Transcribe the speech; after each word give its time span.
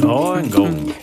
Det 0.00 0.06
var 0.06 0.36
en 0.36 0.50
gång. 0.50 0.94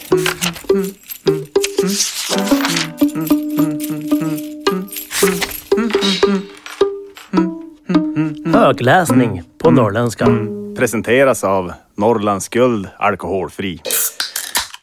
Högläsning 8.54 9.44
på 9.58 9.72
norrländska. 9.72 10.26
Presenteras 10.78 11.44
av 11.44 11.74
Norrlands 11.98 12.50
Guld 12.50 12.88
Alkoholfri. 12.98 13.82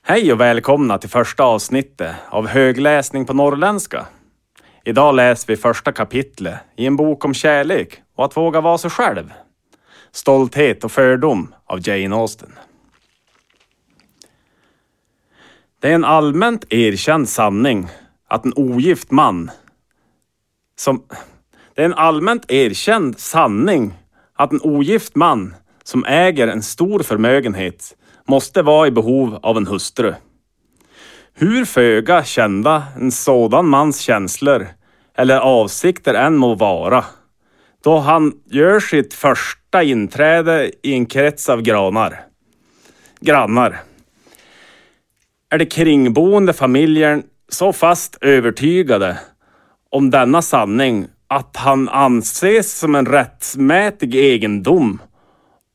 Hej 0.02 0.32
och 0.32 0.40
välkomna 0.40 0.98
till 0.98 1.10
första 1.10 1.44
avsnittet 1.44 2.12
av 2.30 2.46
Högläsning 2.46 3.24
på 3.24 3.34
norrländska. 3.34 4.06
Idag 4.84 5.14
läser 5.14 5.46
vi 5.46 5.56
första 5.56 5.92
kapitlet 5.92 6.54
i 6.76 6.86
en 6.86 6.96
bok 6.96 7.24
om 7.24 7.34
kärlek 7.34 8.02
och 8.16 8.24
att 8.24 8.36
våga 8.36 8.60
vara 8.60 8.78
sig 8.78 8.90
själv. 8.90 9.32
Stolthet 10.12 10.84
och 10.84 10.92
fördom 10.92 11.54
av 11.66 11.88
Jane 11.88 12.16
Austen. 12.16 12.52
Det 15.82 15.90
är 15.90 15.94
en 15.94 16.04
allmänt 16.04 16.72
erkänd 16.72 17.28
sanning 17.28 17.88
att 18.28 18.44
en 18.44 18.52
ogift 18.56 19.10
man 19.10 19.50
som... 20.76 21.02
Det 21.74 21.82
är 21.82 21.86
en 21.86 21.94
allmänt 21.94 22.50
erkänd 22.50 23.18
sanning 23.18 23.94
att 24.36 24.52
en 24.52 24.60
ogift 24.60 25.14
man 25.14 25.54
som 25.84 26.04
äger 26.04 26.48
en 26.48 26.62
stor 26.62 27.02
förmögenhet 27.02 27.96
måste 28.28 28.62
vara 28.62 28.86
i 28.86 28.90
behov 28.90 29.38
av 29.42 29.56
en 29.56 29.66
hustru. 29.66 30.14
Hur 31.34 31.64
föga 31.64 32.24
kända 32.24 32.84
en 33.00 33.12
sådan 33.12 33.68
mans 33.68 34.00
känslor 34.00 34.66
eller 35.16 35.38
avsikter 35.38 36.14
än 36.14 36.36
må 36.36 36.54
vara, 36.54 37.04
då 37.84 37.98
han 37.98 38.32
gör 38.44 38.80
sitt 38.80 39.14
första 39.14 39.82
inträde 39.82 40.70
i 40.82 40.92
en 40.92 41.06
krets 41.06 41.48
av 41.48 41.62
granar. 41.62 42.20
Grannar. 43.20 43.91
Är 45.52 45.58
de 45.58 45.66
kringboende 45.66 46.52
familjen 46.52 47.22
så 47.48 47.72
fast 47.72 48.18
övertygade 48.20 49.18
om 49.90 50.10
denna 50.10 50.42
sanning 50.42 51.06
att 51.26 51.56
han 51.56 51.88
anses 51.88 52.78
som 52.78 52.94
en 52.94 53.06
rättmätig 53.06 54.14
egendom 54.14 55.02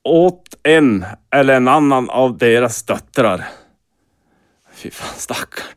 åt 0.04 0.56
en 0.64 1.06
eller 1.32 1.54
en 1.54 1.68
annan 1.68 2.10
av 2.10 2.38
deras 2.38 2.84
döttrar. 2.84 3.46
Fy 4.74 4.92
fan, 4.92 5.16
stackarn. 5.18 5.68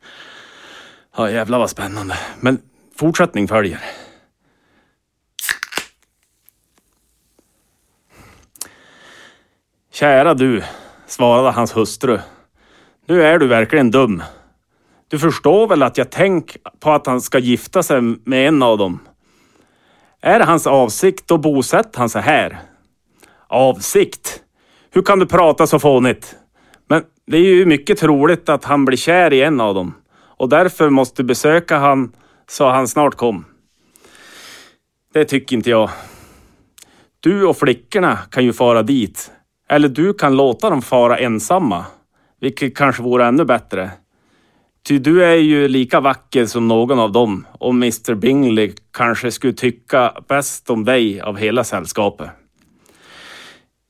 Ja, 1.16 1.30
jävlar 1.30 1.58
vad 1.58 1.70
spännande. 1.70 2.18
Men 2.40 2.58
fortsättning 2.96 3.48
följer. 3.48 3.80
Kära 9.92 10.34
du, 10.34 10.62
svarade 11.06 11.50
hans 11.50 11.76
hustru. 11.76 12.18
Nu 13.10 13.22
är 13.22 13.38
du 13.38 13.46
verkligen 13.46 13.90
dum. 13.90 14.22
Du 15.08 15.18
förstår 15.18 15.66
väl 15.66 15.82
att 15.82 15.98
jag 15.98 16.10
tänker 16.10 16.60
på 16.80 16.92
att 16.92 17.06
han 17.06 17.20
ska 17.20 17.38
gifta 17.38 17.82
sig 17.82 18.00
med 18.00 18.48
en 18.48 18.62
av 18.62 18.78
dem. 18.78 18.98
Är 20.20 20.38
det 20.38 20.44
hans 20.44 20.66
avsikt, 20.66 21.28
då 21.28 21.38
bosätter 21.38 21.98
han 21.98 22.08
sig 22.08 22.22
här. 22.22 22.58
Avsikt? 23.46 24.42
Hur 24.90 25.02
kan 25.02 25.18
du 25.18 25.26
prata 25.26 25.66
så 25.66 25.78
fånigt? 25.78 26.36
Men 26.88 27.02
det 27.26 27.36
är 27.36 27.42
ju 27.42 27.66
mycket 27.66 27.98
troligt 27.98 28.48
att 28.48 28.64
han 28.64 28.84
blir 28.84 28.98
kär 28.98 29.32
i 29.32 29.42
en 29.42 29.60
av 29.60 29.74
dem 29.74 29.94
och 30.14 30.48
därför 30.48 30.90
måste 30.90 31.22
du 31.22 31.26
besöka 31.26 31.78
han 31.78 32.12
så 32.50 32.68
han 32.68 32.88
snart 32.88 33.14
kom. 33.14 33.44
Det 35.12 35.24
tycker 35.24 35.56
inte 35.56 35.70
jag. 35.70 35.90
Du 37.20 37.46
och 37.46 37.56
flickorna 37.56 38.16
kan 38.16 38.44
ju 38.44 38.52
fara 38.52 38.82
dit. 38.82 39.30
Eller 39.68 39.88
du 39.88 40.14
kan 40.14 40.36
låta 40.36 40.70
dem 40.70 40.82
fara 40.82 41.18
ensamma. 41.18 41.84
Vilket 42.40 42.76
kanske 42.76 43.02
vore 43.02 43.26
ännu 43.26 43.44
bättre. 43.44 43.90
Ty 44.82 44.98
du 44.98 45.24
är 45.24 45.34
ju 45.34 45.68
lika 45.68 46.00
vacker 46.00 46.46
som 46.46 46.68
någon 46.68 46.98
av 46.98 47.12
dem 47.12 47.46
och 47.52 47.70
Mr 47.70 48.14
Bingley 48.14 48.72
kanske 48.92 49.30
skulle 49.30 49.52
tycka 49.52 50.14
bäst 50.28 50.70
om 50.70 50.84
dig 50.84 51.20
av 51.20 51.36
hela 51.36 51.64
sällskapet. 51.64 52.30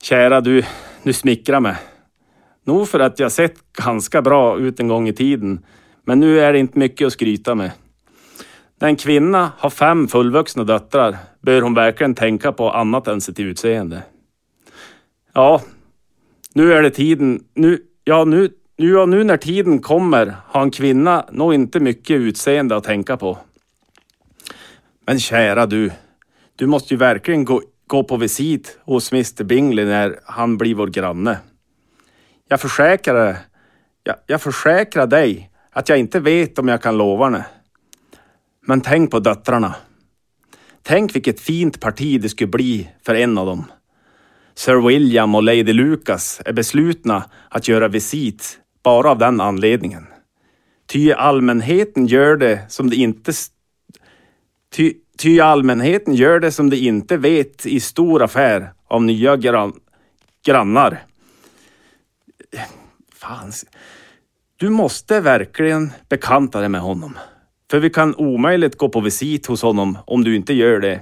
Kära 0.03 0.41
du, 0.41 0.63
nu 1.03 1.13
smickrar 1.13 1.59
mig. 1.59 1.75
Nog 2.65 2.89
för 2.89 2.99
att 2.99 3.19
jag 3.19 3.31
sett 3.31 3.73
ganska 3.73 4.21
bra 4.21 4.57
ut 4.59 4.79
en 4.79 4.87
gång 4.87 5.07
i 5.07 5.13
tiden, 5.13 5.65
men 6.05 6.19
nu 6.19 6.39
är 6.39 6.53
det 6.53 6.59
inte 6.59 6.79
mycket 6.79 7.07
att 7.07 7.13
skryta 7.13 7.55
med. 7.55 7.71
När 8.79 8.87
en 8.87 8.95
kvinna 8.95 9.51
har 9.57 9.69
fem 9.69 10.07
fullvuxna 10.07 10.63
döttrar 10.63 11.17
bör 11.41 11.61
hon 11.61 11.73
verkligen 11.73 12.15
tänka 12.15 12.51
på 12.51 12.71
annat 12.71 13.07
än 13.07 13.21
sitt 13.21 13.39
utseende. 13.39 14.03
Ja, 15.33 15.61
nu 16.53 16.73
är 16.73 16.81
det 16.81 16.89
tiden, 16.89 17.43
nu, 17.53 17.79
ja 18.03 18.25
nu, 18.25 18.49
nu, 18.77 18.91
ja, 18.91 19.05
nu 19.05 19.23
när 19.23 19.37
tiden 19.37 19.79
kommer 19.79 20.35
har 20.45 20.61
en 20.61 20.71
kvinna 20.71 21.25
nog 21.31 21.53
inte 21.53 21.79
mycket 21.79 22.15
utseende 22.15 22.75
att 22.75 22.83
tänka 22.83 23.17
på. 23.17 23.37
Men 25.05 25.19
kära 25.19 25.65
du, 25.65 25.91
du 26.55 26.67
måste 26.67 26.93
ju 26.93 26.97
verkligen 26.97 27.45
gå, 27.45 27.61
gå 27.87 28.03
på 28.03 28.17
visit 28.17 28.77
hos 28.81 29.11
Mr 29.11 29.43
Bingley 29.43 29.85
när 29.85 30.19
han 30.25 30.57
blir 30.57 30.75
vår 30.75 30.87
granne. 30.87 31.37
Jag 32.47 32.61
försäkrar, 32.61 33.37
jag, 34.03 34.15
jag 34.25 34.41
försäkrar 34.41 35.07
dig 35.07 35.51
att 35.71 35.89
jag 35.89 35.97
inte 35.97 36.19
vet 36.19 36.59
om 36.59 36.67
jag 36.67 36.81
kan 36.81 36.97
lova 36.97 37.25
henne. 37.25 37.45
Men 38.67 38.81
tänk 38.81 39.11
på 39.11 39.19
döttrarna. 39.19 39.75
Tänk 40.83 41.15
vilket 41.15 41.39
fint 41.39 41.79
parti 41.79 42.21
det 42.21 42.29
skulle 42.29 42.47
bli 42.47 42.89
för 43.05 43.15
en 43.15 43.37
av 43.37 43.45
dem. 43.45 43.65
Sir 44.55 44.87
William 44.87 45.35
och 45.35 45.43
Lady 45.43 45.73
Lucas 45.73 46.41
är 46.45 46.53
beslutna 46.53 47.23
att 47.49 47.67
göra 47.67 47.87
visit 47.87 48.59
bara 48.83 49.11
av 49.11 49.17
den 49.17 49.41
anledningen. 49.41 50.07
Ty 50.87 51.11
allmänheten 51.11 52.07
gör 52.07 52.37
det 52.37 52.65
som 52.69 52.89
de 52.89 52.95
inte... 52.95 53.31
Ty, 54.75 54.93
ty 55.17 55.39
allmänheten 55.39 56.15
gör 56.15 56.39
det 56.39 56.51
som 56.51 56.69
de 56.69 56.77
inte 56.77 57.17
vet 57.17 57.65
i 57.65 57.79
stor 57.79 58.23
affär 58.23 58.73
av 58.87 59.03
nya 59.03 59.37
gran, 59.37 59.73
grannar. 60.45 61.03
Fan. 63.15 63.51
Du 64.57 64.69
måste 64.69 65.19
verkligen 65.19 65.91
bekanta 66.09 66.59
dig 66.59 66.69
med 66.69 66.81
honom. 66.81 67.17
För 67.71 67.79
vi 67.79 67.89
kan 67.89 68.15
omöjligt 68.15 68.77
gå 68.77 68.89
på 68.89 69.01
visit 69.01 69.45
hos 69.45 69.61
honom 69.61 69.97
om 70.05 70.23
du 70.23 70.35
inte 70.35 70.53
gör 70.53 70.79
det. 70.79 71.01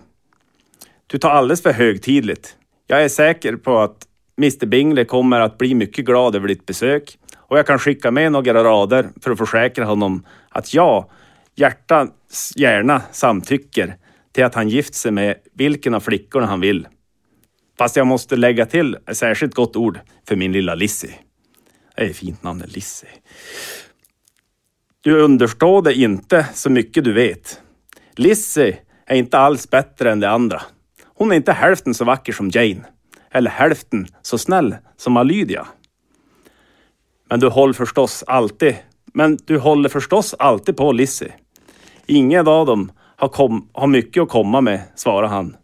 Du 1.08 1.18
tar 1.18 1.30
alldeles 1.30 1.62
för 1.62 1.74
högtidligt. 1.74 2.56
Jag 2.92 3.04
är 3.04 3.10
säker 3.10 3.56
på 3.56 3.80
att 3.80 4.08
Mr 4.38 4.66
Bingley 4.66 5.06
kommer 5.06 5.40
att 5.40 5.58
bli 5.58 5.76
mycket 5.76 6.06
glad 6.06 6.36
över 6.36 6.48
ditt 6.48 6.66
besök 6.66 7.18
och 7.38 7.58
jag 7.58 7.68
kan 7.68 7.80
skicka 7.80 8.12
med 8.12 8.32
några 8.32 8.64
rader 8.64 9.10
för 9.22 9.32
att 9.32 9.38
försäkra 9.38 9.86
honom 9.86 10.26
att 10.50 10.74
jag, 10.74 11.10
hjärtans 11.56 12.54
gärna, 12.56 13.02
samtycker 13.12 13.96
till 14.32 14.44
att 14.44 14.56
han 14.56 14.70
gift 14.70 14.96
sig 14.96 15.12
med 15.12 15.36
vilken 15.54 15.94
av 15.94 16.00
flickorna 16.00 16.46
han 16.46 16.60
vill. 16.60 16.88
Fast 17.78 17.96
jag 17.96 18.08
måste 18.08 18.36
lägga 18.36 18.66
till 18.66 18.98
ett 19.08 19.18
särskilt 19.18 19.56
gott 19.56 19.76
ord 19.76 20.00
för 20.28 20.36
min 20.36 20.52
lilla 20.52 20.76
Lizzie. 20.76 21.16
Det 21.96 22.02
är 22.02 22.10
ett 22.10 22.18
fint 22.18 22.44
namn, 22.44 22.64
Lizzie. 22.68 23.10
Du 25.02 25.22
understår 25.22 25.82
det 25.82 25.94
inte 25.94 26.48
så 26.54 26.70
mycket 26.70 27.04
du 27.04 27.14
vet. 27.14 27.62
Lizzie 28.16 28.78
är 29.06 29.16
inte 29.16 29.38
alls 29.38 29.70
bättre 29.70 30.12
än 30.12 30.20
de 30.20 30.28
andra. 30.28 30.62
Hon 31.20 31.32
är 31.32 31.36
inte 31.36 31.54
hälften 31.54 31.94
så 31.94 32.06
vacker 32.06 32.34
som 32.34 32.50
Jane. 32.50 32.82
Eller 33.32 33.52
hälften 33.52 34.08
så 34.22 34.38
snäll 34.38 34.76
som 34.98 35.18
Alydia. 35.18 35.68
Men 37.30 37.40
du 37.40 37.48
håller 37.48 37.74
förstås 37.74 38.24
alltid, 38.28 38.76
men 39.14 39.38
du 39.46 39.58
håller 39.58 39.90
förstås 39.90 40.36
alltid 40.40 40.78
på 40.78 40.92
Lizzie. 40.92 41.34
Ingen 42.06 42.48
av 42.48 42.66
dem 42.66 42.92
har, 43.16 43.28
kom, 43.28 43.70
har 43.74 43.88
mycket 43.88 44.24
att 44.24 44.30
komma 44.30 44.62
med, 44.62 44.82
svarar 44.96 45.28
han. 45.28 45.56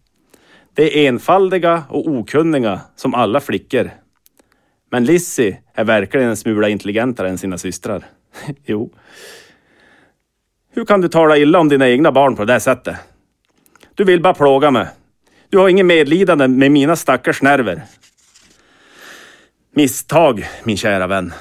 De 0.73 0.83
är 0.83 1.07
enfaldiga 1.07 1.83
och 1.89 2.07
okunniga 2.07 2.81
som 2.95 3.13
alla 3.13 3.39
flickor. 3.39 3.91
Men 4.91 5.05
Lizzie 5.05 5.57
är 5.73 5.83
verkligen 5.83 6.29
en 6.29 6.37
smula 6.37 6.69
intelligentare 6.69 7.29
än 7.29 7.37
sina 7.37 7.57
systrar. 7.57 8.05
jo. 8.65 8.93
Hur 10.73 10.85
kan 10.85 11.01
du 11.01 11.07
tala 11.07 11.37
illa 11.37 11.59
om 11.59 11.69
dina 11.69 11.89
egna 11.89 12.11
barn 12.11 12.35
på 12.35 12.45
det 12.45 12.59
sättet? 12.59 12.95
Du 13.93 14.03
vill 14.03 14.21
bara 14.21 14.33
plåga 14.33 14.71
mig. 14.71 14.87
Du 15.55 15.59
har 15.59 15.69
ingen 15.69 15.87
medlidande 15.87 16.47
med 16.47 16.71
mina 16.71 16.95
stackars 16.95 17.41
nerver. 17.41 17.83
Misstag, 19.75 20.47
min 20.63 20.77
kära 20.77 21.07
vän. 21.07 21.33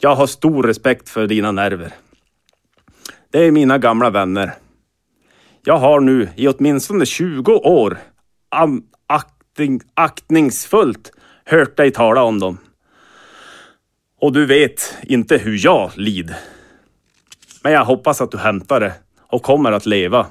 Jag 0.00 0.14
har 0.14 0.26
stor 0.26 0.62
respekt 0.62 1.08
för 1.08 1.26
dina 1.26 1.52
nerver. 1.52 1.94
Det 3.30 3.38
är 3.38 3.50
mina 3.50 3.78
gamla 3.78 4.10
vänner. 4.10 4.54
Jag 5.64 5.78
har 5.78 6.00
nu 6.00 6.28
i 6.36 6.48
åtminstone 6.48 7.06
20 7.06 7.52
år 7.52 7.98
akting, 9.06 9.80
aktningsfullt 9.94 11.12
hört 11.44 11.76
dig 11.76 11.90
tala 11.90 12.22
om 12.22 12.38
dem. 12.38 12.58
Och 14.20 14.32
du 14.32 14.46
vet 14.46 14.96
inte 15.02 15.38
hur 15.38 15.64
jag 15.64 15.90
lider. 15.96 16.36
Men 17.62 17.72
jag 17.72 17.84
hoppas 17.84 18.20
att 18.20 18.30
du 18.30 18.38
hämtar 18.38 18.80
det 18.80 18.92
och 19.26 19.42
kommer 19.42 19.72
att 19.72 19.86
leva. 19.86 20.26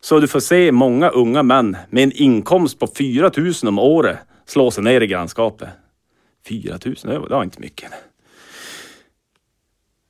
Så 0.00 0.20
du 0.20 0.28
får 0.28 0.40
se 0.40 0.72
många 0.72 1.08
unga 1.08 1.42
män 1.42 1.76
med 1.90 2.02
en 2.02 2.12
inkomst 2.12 2.78
på 2.78 2.86
4 2.86 3.30
000 3.36 3.52
om 3.66 3.78
året 3.78 4.18
slå 4.46 4.70
sig 4.70 4.84
ner 4.84 5.00
i 5.00 5.06
grannskapet. 5.06 5.68
4 6.48 6.78
000, 6.84 6.94
det 7.02 7.18
var 7.18 7.42
inte 7.42 7.60
mycket. 7.60 7.90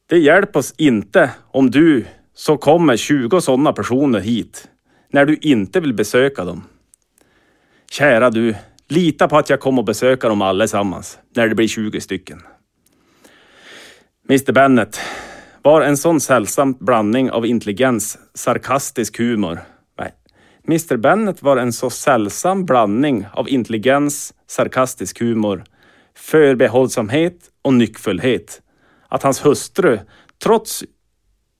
Det 0.06 0.19
hjälper 0.19 0.59
oss 0.59 0.75
inte 0.77 1.31
om 1.50 1.71
du 1.71 2.05
så 2.35 2.56
kommer 2.56 2.97
20 2.97 3.41
sådana 3.41 3.73
personer 3.73 4.21
hit 4.21 4.69
när 5.11 5.27
du 5.27 5.37
inte 5.37 5.81
vill 5.81 5.94
besöka 5.94 6.44
dem. 6.44 6.65
Kära 7.91 8.31
du, 8.31 8.55
lita 8.89 9.29
på 9.29 9.39
att 9.39 9.50
jag 9.50 9.61
kommer 9.61 9.82
att 9.82 9.87
besöka 9.87 10.29
dem 10.29 10.43
allesammans 10.43 11.19
när 11.35 11.49
det 11.49 11.55
blir 11.55 11.69
20 11.69 12.00
stycken. 12.00 12.43
Mr 14.29 14.53
Bennet 14.53 15.00
var 15.62 15.82
en 15.82 15.97
sån 15.97 16.21
sällsam 16.21 16.73
blandning 16.73 17.31
av 17.31 17.47
intelligens, 17.47 18.19
sarkastisk 18.35 19.19
humor. 19.19 19.61
Mr 20.69 20.97
Bennet 20.97 21.43
var 21.43 21.57
en 21.57 21.73
så 21.73 21.91
sällsam 21.91 22.65
blandning 22.65 23.27
av 23.33 23.49
intelligens, 23.49 24.35
sarkastisk 24.47 25.21
humor, 25.21 25.65
förbehållsamhet 26.17 27.51
och 27.63 27.75
nyckfullhet 27.75 28.63
att 29.09 29.23
hans 29.23 29.45
hustru, 29.45 29.99
trots 30.43 30.85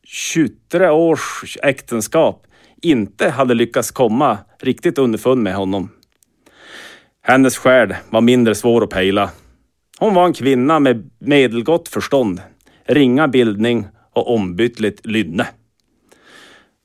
23 0.05 0.89
års 0.89 1.57
äktenskap, 1.63 2.47
inte 2.83 3.31
hade 3.31 3.55
lyckats 3.55 3.91
komma 3.91 4.39
riktigt 4.61 4.99
underfund 4.99 5.43
med 5.43 5.55
honom. 5.55 5.91
Hennes 7.23 7.59
själ 7.59 7.95
var 8.11 8.21
mindre 8.21 8.55
svår 8.55 8.85
att 8.85 8.91
pejla. 8.91 9.31
Hon 9.99 10.15
var 10.15 10.27
en 10.27 10.33
kvinna 10.33 10.81
med 10.81 11.11
medelgott 11.19 11.89
förstånd, 11.89 12.41
ringa 12.85 13.29
bildning 13.29 13.87
och 14.13 14.35
ombytligt 14.35 15.07
lynne. 15.07 15.47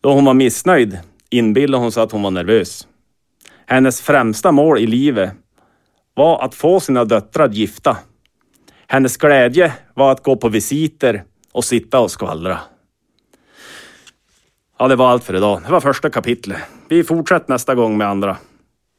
Då 0.01 0.13
hon 0.13 0.25
var 0.25 0.33
missnöjd 0.33 0.99
inbillade 1.31 1.83
hon 1.83 1.91
sig 1.91 2.03
att 2.03 2.11
hon 2.11 2.21
var 2.21 2.31
nervös. 2.31 2.87
Hennes 3.65 4.01
främsta 4.01 4.51
mål 4.51 4.79
i 4.79 4.87
livet 4.87 5.31
var 6.13 6.45
att 6.45 6.55
få 6.55 6.79
sina 6.79 7.05
döttrar 7.05 7.49
gifta. 7.49 7.97
Hennes 8.87 9.17
glädje 9.17 9.73
var 9.93 10.11
att 10.11 10.23
gå 10.23 10.35
på 10.35 10.49
visiter 10.49 11.23
och 11.51 11.65
sitta 11.65 11.99
och 11.99 12.11
skvallra. 12.11 12.59
Ja, 14.79 14.87
det 14.87 14.95
var 14.95 15.09
allt 15.09 15.23
för 15.23 15.35
idag. 15.35 15.61
Det 15.65 15.71
var 15.71 15.79
första 15.79 16.09
kapitlet. 16.09 16.57
Vi 16.89 17.03
fortsätter 17.03 17.53
nästa 17.53 17.75
gång 17.75 17.97
med 17.97 18.07
andra. 18.07 18.37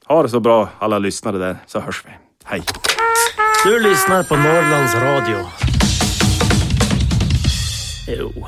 Ha 0.07 0.23
det 0.23 0.29
så 0.29 0.41
bra 0.41 0.69
alla 0.79 0.99
lyssnare 0.99 1.39
där, 1.39 1.57
så 1.67 1.81
hörs 1.81 2.05
vi. 2.07 2.11
Hej! 2.45 2.63
Du 3.65 3.81
lyssnar 3.81 4.23
på 4.23 4.37
Norrlands 4.37 4.95
Radio. 4.95 5.37
Jo. 8.09 8.47